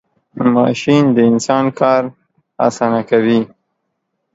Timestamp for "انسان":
1.31-1.65